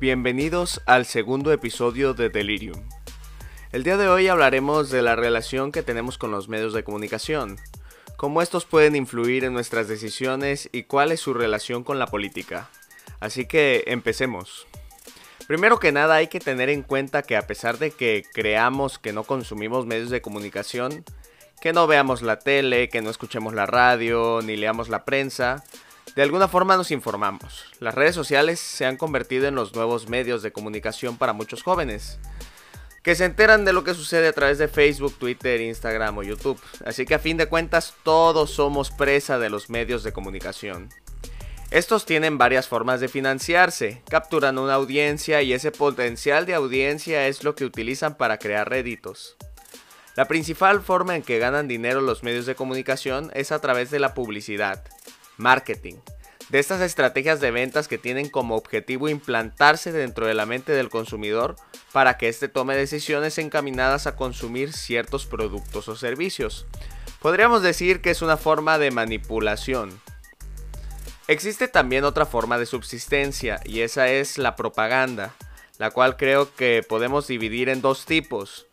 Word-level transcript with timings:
Bienvenidos 0.00 0.80
al 0.86 1.06
segundo 1.06 1.50
episodio 1.50 2.14
de 2.14 2.30
Delirium. 2.30 2.80
El 3.72 3.82
día 3.82 3.96
de 3.96 4.06
hoy 4.06 4.28
hablaremos 4.28 4.90
de 4.90 5.02
la 5.02 5.16
relación 5.16 5.72
que 5.72 5.82
tenemos 5.82 6.18
con 6.18 6.30
los 6.30 6.48
medios 6.48 6.72
de 6.72 6.84
comunicación, 6.84 7.58
cómo 8.16 8.40
estos 8.40 8.64
pueden 8.64 8.94
influir 8.94 9.42
en 9.42 9.54
nuestras 9.54 9.88
decisiones 9.88 10.68
y 10.70 10.84
cuál 10.84 11.10
es 11.10 11.18
su 11.18 11.34
relación 11.34 11.82
con 11.82 11.98
la 11.98 12.06
política. 12.06 12.70
Así 13.18 13.46
que 13.48 13.82
empecemos. 13.88 14.68
Primero 15.48 15.80
que 15.80 15.90
nada 15.90 16.14
hay 16.14 16.28
que 16.28 16.38
tener 16.38 16.68
en 16.68 16.84
cuenta 16.84 17.22
que 17.22 17.36
a 17.36 17.48
pesar 17.48 17.78
de 17.78 17.90
que 17.90 18.22
creamos 18.32 19.00
que 19.00 19.12
no 19.12 19.24
consumimos 19.24 19.84
medios 19.84 20.10
de 20.10 20.22
comunicación, 20.22 21.04
que 21.60 21.72
no 21.72 21.88
veamos 21.88 22.22
la 22.22 22.38
tele, 22.38 22.88
que 22.88 23.02
no 23.02 23.10
escuchemos 23.10 23.52
la 23.52 23.66
radio, 23.66 24.42
ni 24.44 24.54
leamos 24.56 24.90
la 24.90 25.04
prensa, 25.04 25.64
de 26.18 26.24
alguna 26.24 26.48
forma 26.48 26.76
nos 26.76 26.90
informamos. 26.90 27.66
Las 27.78 27.94
redes 27.94 28.12
sociales 28.12 28.58
se 28.58 28.84
han 28.84 28.96
convertido 28.96 29.46
en 29.46 29.54
los 29.54 29.76
nuevos 29.76 30.08
medios 30.08 30.42
de 30.42 30.50
comunicación 30.50 31.16
para 31.16 31.32
muchos 31.32 31.62
jóvenes, 31.62 32.18
que 33.04 33.14
se 33.14 33.24
enteran 33.24 33.64
de 33.64 33.72
lo 33.72 33.84
que 33.84 33.94
sucede 33.94 34.26
a 34.26 34.32
través 34.32 34.58
de 34.58 34.66
Facebook, 34.66 35.16
Twitter, 35.16 35.60
Instagram 35.60 36.18
o 36.18 36.24
YouTube. 36.24 36.60
Así 36.84 37.06
que 37.06 37.14
a 37.14 37.20
fin 37.20 37.36
de 37.36 37.46
cuentas 37.46 37.94
todos 38.02 38.50
somos 38.50 38.90
presa 38.90 39.38
de 39.38 39.48
los 39.48 39.70
medios 39.70 40.02
de 40.02 40.12
comunicación. 40.12 40.88
Estos 41.70 42.04
tienen 42.04 42.36
varias 42.36 42.66
formas 42.66 42.98
de 42.98 43.06
financiarse, 43.06 44.02
capturan 44.10 44.58
una 44.58 44.74
audiencia 44.74 45.42
y 45.42 45.52
ese 45.52 45.70
potencial 45.70 46.46
de 46.46 46.54
audiencia 46.54 47.28
es 47.28 47.44
lo 47.44 47.54
que 47.54 47.64
utilizan 47.64 48.16
para 48.16 48.38
crear 48.38 48.68
réditos. 48.68 49.36
La 50.16 50.26
principal 50.26 50.82
forma 50.82 51.14
en 51.14 51.22
que 51.22 51.38
ganan 51.38 51.68
dinero 51.68 52.00
los 52.00 52.24
medios 52.24 52.44
de 52.44 52.56
comunicación 52.56 53.30
es 53.34 53.52
a 53.52 53.60
través 53.60 53.92
de 53.92 54.00
la 54.00 54.14
publicidad, 54.14 54.82
marketing, 55.36 55.98
de 56.50 56.58
estas 56.58 56.80
estrategias 56.80 57.40
de 57.40 57.50
ventas 57.50 57.88
que 57.88 57.98
tienen 57.98 58.28
como 58.28 58.56
objetivo 58.56 59.08
implantarse 59.08 59.92
dentro 59.92 60.26
de 60.26 60.34
la 60.34 60.46
mente 60.46 60.72
del 60.72 60.88
consumidor 60.88 61.56
para 61.92 62.16
que 62.16 62.28
éste 62.28 62.48
tome 62.48 62.76
decisiones 62.76 63.38
encaminadas 63.38 64.06
a 64.06 64.16
consumir 64.16 64.72
ciertos 64.72 65.26
productos 65.26 65.88
o 65.88 65.96
servicios. 65.96 66.66
Podríamos 67.20 67.62
decir 67.62 68.00
que 68.00 68.10
es 68.10 68.22
una 68.22 68.36
forma 68.36 68.78
de 68.78 68.90
manipulación. 68.90 70.00
Existe 71.26 71.68
también 71.68 72.04
otra 72.04 72.24
forma 72.24 72.56
de 72.58 72.64
subsistencia 72.64 73.60
y 73.64 73.80
esa 73.80 74.08
es 74.08 74.38
la 74.38 74.56
propaganda, 74.56 75.34
la 75.76 75.90
cual 75.90 76.16
creo 76.16 76.54
que 76.54 76.82
podemos 76.88 77.26
dividir 77.26 77.68
en 77.68 77.82
dos 77.82 78.06
tipos 78.06 78.66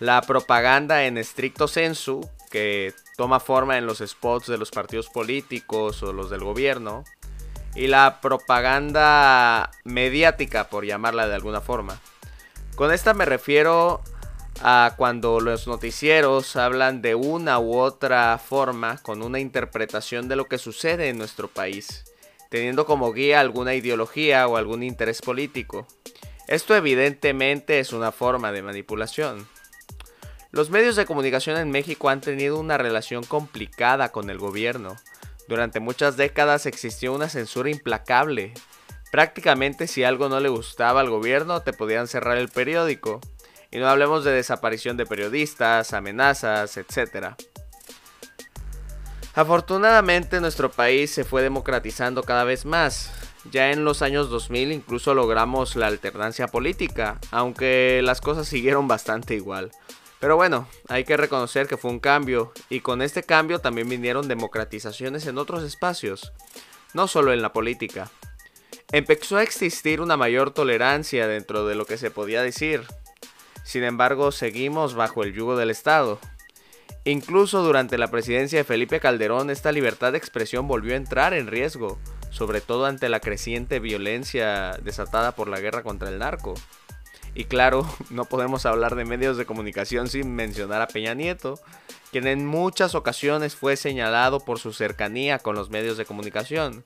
la 0.00 0.20
propaganda 0.22 1.04
en 1.04 1.18
estricto 1.18 1.68
sensu, 1.68 2.28
que 2.50 2.94
toma 3.16 3.38
forma 3.38 3.78
en 3.78 3.86
los 3.86 3.98
spots 3.98 4.46
de 4.48 4.58
los 4.58 4.70
partidos 4.70 5.08
políticos 5.08 6.02
o 6.02 6.12
los 6.12 6.30
del 6.30 6.42
gobierno, 6.42 7.04
y 7.74 7.86
la 7.86 8.20
propaganda 8.20 9.70
mediática, 9.84 10.68
por 10.68 10.84
llamarla 10.84 11.28
de 11.28 11.34
alguna 11.34 11.60
forma. 11.60 12.00
Con 12.74 12.92
esta 12.92 13.14
me 13.14 13.24
refiero 13.24 14.02
a 14.62 14.94
cuando 14.96 15.40
los 15.40 15.66
noticieros 15.66 16.56
hablan 16.56 17.02
de 17.02 17.14
una 17.14 17.58
u 17.58 17.76
otra 17.76 18.38
forma 18.38 18.98
con 18.98 19.22
una 19.22 19.38
interpretación 19.38 20.28
de 20.28 20.36
lo 20.36 20.46
que 20.48 20.58
sucede 20.58 21.08
en 21.08 21.18
nuestro 21.18 21.48
país, 21.48 22.04
teniendo 22.50 22.84
como 22.84 23.12
guía 23.12 23.40
alguna 23.40 23.74
ideología 23.74 24.46
o 24.46 24.56
algún 24.56 24.82
interés 24.82 25.22
político. 25.22 25.86
Esto 26.48 26.74
evidentemente 26.74 27.78
es 27.78 27.92
una 27.92 28.12
forma 28.12 28.52
de 28.52 28.62
manipulación. 28.62 29.46
Los 30.50 30.68
medios 30.68 30.96
de 30.96 31.06
comunicación 31.06 31.56
en 31.58 31.70
México 31.70 32.08
han 32.08 32.20
tenido 32.20 32.58
una 32.58 32.76
relación 32.76 33.22
complicada 33.22 34.10
con 34.10 34.30
el 34.30 34.38
gobierno. 34.38 34.96
Durante 35.50 35.80
muchas 35.80 36.16
décadas 36.16 36.64
existió 36.66 37.12
una 37.12 37.28
censura 37.28 37.70
implacable. 37.70 38.54
Prácticamente 39.10 39.88
si 39.88 40.04
algo 40.04 40.28
no 40.28 40.38
le 40.38 40.48
gustaba 40.48 41.00
al 41.00 41.10
gobierno 41.10 41.62
te 41.62 41.72
podían 41.72 42.06
cerrar 42.06 42.38
el 42.38 42.48
periódico. 42.48 43.20
Y 43.72 43.78
no 43.78 43.88
hablemos 43.88 44.22
de 44.22 44.30
desaparición 44.30 44.96
de 44.96 45.06
periodistas, 45.06 45.92
amenazas, 45.92 46.76
etc. 46.76 47.34
Afortunadamente 49.34 50.40
nuestro 50.40 50.70
país 50.70 51.10
se 51.10 51.24
fue 51.24 51.42
democratizando 51.42 52.22
cada 52.22 52.44
vez 52.44 52.64
más. 52.64 53.10
Ya 53.50 53.72
en 53.72 53.84
los 53.84 54.02
años 54.02 54.30
2000 54.30 54.70
incluso 54.70 55.14
logramos 55.14 55.74
la 55.74 55.88
alternancia 55.88 56.46
política, 56.46 57.18
aunque 57.32 58.02
las 58.04 58.20
cosas 58.20 58.46
siguieron 58.46 58.86
bastante 58.86 59.34
igual. 59.34 59.72
Pero 60.20 60.36
bueno, 60.36 60.68
hay 60.88 61.04
que 61.04 61.16
reconocer 61.16 61.66
que 61.66 61.78
fue 61.78 61.90
un 61.90 61.98
cambio, 61.98 62.52
y 62.68 62.80
con 62.80 63.00
este 63.00 63.22
cambio 63.22 63.58
también 63.58 63.88
vinieron 63.88 64.28
democratizaciones 64.28 65.26
en 65.26 65.38
otros 65.38 65.64
espacios, 65.64 66.32
no 66.92 67.08
solo 67.08 67.32
en 67.32 67.40
la 67.40 67.54
política. 67.54 68.10
Empezó 68.92 69.38
a 69.38 69.42
existir 69.42 70.00
una 70.00 70.18
mayor 70.18 70.50
tolerancia 70.50 71.26
dentro 71.26 71.66
de 71.66 71.74
lo 71.74 71.86
que 71.86 71.96
se 71.96 72.10
podía 72.10 72.42
decir. 72.42 72.82
Sin 73.64 73.82
embargo, 73.82 74.30
seguimos 74.30 74.94
bajo 74.94 75.22
el 75.22 75.32
yugo 75.32 75.56
del 75.56 75.70
Estado. 75.70 76.18
Incluso 77.04 77.62
durante 77.62 77.96
la 77.96 78.10
presidencia 78.10 78.58
de 78.58 78.64
Felipe 78.64 79.00
Calderón, 79.00 79.48
esta 79.48 79.72
libertad 79.72 80.12
de 80.12 80.18
expresión 80.18 80.68
volvió 80.68 80.92
a 80.92 80.98
entrar 80.98 81.32
en 81.32 81.46
riesgo, 81.46 81.98
sobre 82.30 82.60
todo 82.60 82.84
ante 82.84 83.08
la 83.08 83.20
creciente 83.20 83.78
violencia 83.78 84.72
desatada 84.82 85.34
por 85.34 85.48
la 85.48 85.60
guerra 85.60 85.82
contra 85.82 86.10
el 86.10 86.18
narco. 86.18 86.54
Y 87.34 87.44
claro, 87.44 87.88
no 88.10 88.24
podemos 88.24 88.66
hablar 88.66 88.94
de 88.94 89.04
medios 89.04 89.36
de 89.36 89.46
comunicación 89.46 90.08
sin 90.08 90.34
mencionar 90.34 90.82
a 90.82 90.88
Peña 90.88 91.14
Nieto, 91.14 91.60
quien 92.10 92.26
en 92.26 92.46
muchas 92.46 92.94
ocasiones 92.94 93.54
fue 93.54 93.76
señalado 93.76 94.40
por 94.40 94.58
su 94.58 94.72
cercanía 94.72 95.38
con 95.38 95.54
los 95.54 95.70
medios 95.70 95.96
de 95.96 96.04
comunicación, 96.04 96.84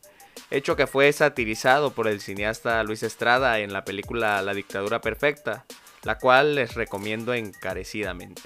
hecho 0.50 0.76
que 0.76 0.86
fue 0.86 1.12
satirizado 1.12 1.92
por 1.92 2.08
el 2.08 2.20
cineasta 2.20 2.82
Luis 2.84 3.02
Estrada 3.02 3.60
en 3.60 3.72
la 3.72 3.84
película 3.84 4.42
La 4.42 4.54
dictadura 4.54 5.00
perfecta, 5.00 5.64
la 6.02 6.18
cual 6.18 6.54
les 6.56 6.74
recomiendo 6.74 7.32
encarecidamente. 7.32 8.42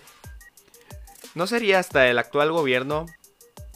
¿No 1.34 1.46
sería 1.46 1.78
hasta 1.78 2.08
el 2.08 2.18
actual 2.18 2.52
gobierno 2.52 3.06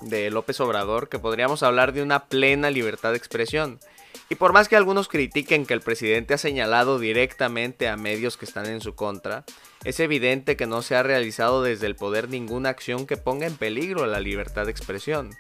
de 0.01 0.31
López 0.31 0.61
Obrador 0.61 1.09
que 1.09 1.19
podríamos 1.19 1.63
hablar 1.63 1.93
de 1.93 2.03
una 2.03 2.27
plena 2.27 2.71
libertad 2.71 3.11
de 3.11 3.19
expresión? 3.19 3.81
Y 4.29 4.37
por 4.37 4.53
más 4.53 4.69
que 4.69 4.77
algunos 4.77 5.09
critiquen 5.09 5.67
que 5.67 5.75
el 5.75 5.81
presidente 5.81 6.35
ha 6.35 6.39
señalado 6.39 6.99
directamente 6.99 7.89
a 7.89 7.97
medios 7.97 8.37
que 8.37 8.45
están 8.45 8.67
en 8.67 8.81
su 8.81 8.95
contra, 8.95 9.45
es 9.85 10.01
evidente 10.01 10.57
que 10.57 10.67
no 10.67 10.83
se 10.83 10.97
ha 10.97 11.03
realizado 11.03 11.63
desde 11.63 11.87
el 11.87 11.97
poder 11.97 12.29
ninguna 12.29 12.71
acción 12.71 13.07
que 13.07 13.17
ponga 13.17 13.47
en 13.47 13.57
peligro 13.57 14.07
la 14.07 14.21
libertad 14.21 14.67
de 14.67 14.71
expresión, 14.71 15.31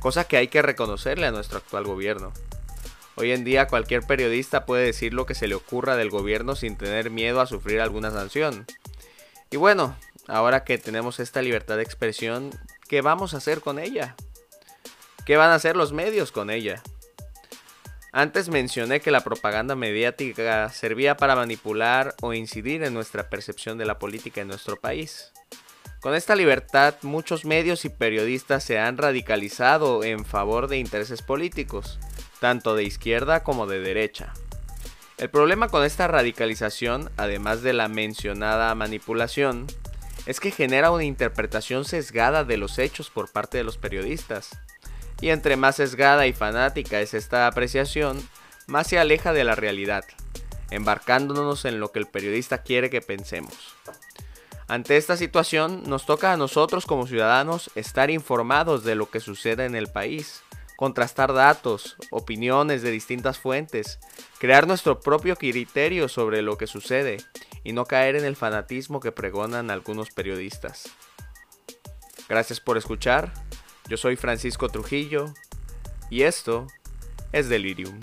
cosa 0.00 0.24
que 0.24 0.36
hay 0.36 0.48
que 0.48 0.62
reconocerle 0.62 1.26
a 1.26 1.30
nuestro 1.30 1.58
actual 1.58 1.84
gobierno. 1.84 2.32
Hoy 3.14 3.32
en 3.32 3.44
día 3.44 3.66
cualquier 3.66 4.02
periodista 4.02 4.66
puede 4.66 4.84
decir 4.84 5.14
lo 5.14 5.24
que 5.24 5.34
se 5.34 5.48
le 5.48 5.54
ocurra 5.54 5.96
del 5.96 6.10
gobierno 6.10 6.54
sin 6.54 6.76
tener 6.76 7.10
miedo 7.10 7.40
a 7.40 7.46
sufrir 7.46 7.80
alguna 7.80 8.10
sanción. 8.10 8.66
Y 9.50 9.56
bueno, 9.56 9.96
ahora 10.28 10.64
que 10.64 10.76
tenemos 10.76 11.18
esta 11.20 11.40
libertad 11.40 11.76
de 11.76 11.82
expresión, 11.82 12.50
¿qué 12.88 13.00
vamos 13.00 13.32
a 13.32 13.38
hacer 13.38 13.60
con 13.62 13.78
ella? 13.78 14.16
¿Qué 15.24 15.38
van 15.38 15.50
a 15.50 15.54
hacer 15.54 15.76
los 15.76 15.92
medios 15.92 16.30
con 16.30 16.50
ella? 16.50 16.82
Antes 18.12 18.48
mencioné 18.48 19.00
que 19.00 19.10
la 19.10 19.22
propaganda 19.22 19.74
mediática 19.74 20.68
servía 20.70 21.16
para 21.16 21.36
manipular 21.36 22.14
o 22.22 22.32
incidir 22.32 22.82
en 22.82 22.94
nuestra 22.94 23.28
percepción 23.28 23.78
de 23.78 23.84
la 23.84 23.98
política 23.98 24.40
en 24.40 24.48
nuestro 24.48 24.76
país. 24.76 25.32
Con 26.00 26.14
esta 26.14 26.36
libertad, 26.36 26.94
muchos 27.02 27.44
medios 27.44 27.84
y 27.84 27.88
periodistas 27.88 28.64
se 28.64 28.78
han 28.78 28.96
radicalizado 28.96 30.04
en 30.04 30.24
favor 30.24 30.68
de 30.68 30.78
intereses 30.78 31.20
políticos, 31.20 31.98
tanto 32.40 32.74
de 32.74 32.84
izquierda 32.84 33.42
como 33.42 33.66
de 33.66 33.80
derecha. 33.80 34.32
El 35.18 35.30
problema 35.30 35.68
con 35.68 35.82
esta 35.84 36.06
radicalización, 36.06 37.10
además 37.16 37.62
de 37.62 37.72
la 37.72 37.88
mencionada 37.88 38.74
manipulación, 38.74 39.66
es 40.26 40.40
que 40.40 40.50
genera 40.50 40.90
una 40.90 41.04
interpretación 41.04 41.84
sesgada 41.84 42.44
de 42.44 42.56
los 42.56 42.78
hechos 42.78 43.10
por 43.10 43.32
parte 43.32 43.58
de 43.58 43.64
los 43.64 43.78
periodistas, 43.78 44.50
y 45.20 45.30
entre 45.30 45.56
más 45.56 45.76
sesgada 45.76 46.26
y 46.26 46.32
fanática 46.32 47.00
es 47.00 47.14
esta 47.14 47.46
apreciación, 47.46 48.20
más 48.66 48.88
se 48.88 48.98
aleja 48.98 49.32
de 49.32 49.44
la 49.44 49.54
realidad, 49.54 50.04
embarcándonos 50.70 51.64
en 51.64 51.80
lo 51.80 51.92
que 51.92 51.98
el 51.98 52.06
periodista 52.06 52.62
quiere 52.62 52.90
que 52.90 53.00
pensemos. 53.00 53.54
Ante 54.68 54.96
esta 54.96 55.16
situación, 55.16 55.84
nos 55.86 56.06
toca 56.06 56.32
a 56.32 56.36
nosotros 56.36 56.86
como 56.86 57.06
ciudadanos 57.06 57.70
estar 57.76 58.10
informados 58.10 58.82
de 58.82 58.96
lo 58.96 59.08
que 59.08 59.20
sucede 59.20 59.64
en 59.64 59.76
el 59.76 59.86
país, 59.86 60.42
contrastar 60.76 61.32
datos, 61.32 61.96
opiniones 62.10 62.82
de 62.82 62.90
distintas 62.90 63.38
fuentes, 63.38 64.00
crear 64.38 64.66
nuestro 64.66 64.98
propio 64.98 65.36
criterio 65.36 66.08
sobre 66.08 66.42
lo 66.42 66.58
que 66.58 66.66
sucede 66.66 67.18
y 67.62 67.72
no 67.72 67.86
caer 67.86 68.16
en 68.16 68.24
el 68.24 68.36
fanatismo 68.36 68.98
que 68.98 69.12
pregonan 69.12 69.70
algunos 69.70 70.10
periodistas. 70.10 70.90
Gracias 72.28 72.60
por 72.60 72.76
escuchar 72.76 73.32
yo 73.88 73.96
soy 73.96 74.16
Francisco 74.16 74.68
Trujillo 74.68 75.32
y 76.10 76.22
esto 76.22 76.66
es 77.32 77.48
Delirium. 77.48 77.98